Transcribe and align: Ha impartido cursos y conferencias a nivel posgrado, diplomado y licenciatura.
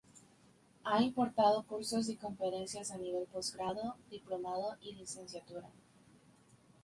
Ha 0.83 1.03
impartido 1.03 1.61
cursos 1.61 2.09
y 2.09 2.15
conferencias 2.15 2.89
a 2.89 2.97
nivel 2.97 3.27
posgrado, 3.31 3.97
diplomado 4.09 4.75
y 4.81 4.95
licenciatura. 4.95 5.69